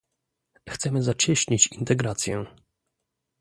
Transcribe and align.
Chcemy 0.65 1.03
zacieśnić 1.03 1.67
integrację 1.71 2.45